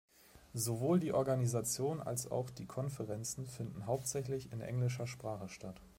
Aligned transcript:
Sowohl 0.55 0.99
die 0.99 1.13
Organisation 1.13 2.01
als 2.01 2.25
auch 2.31 2.49
die 2.49 2.65
Konferenzen 2.65 3.45
finden 3.45 3.85
hauptsächlich 3.85 4.51
in 4.51 4.59
englischer 4.59 5.05
Sprache 5.05 5.47
statt. 5.47 5.79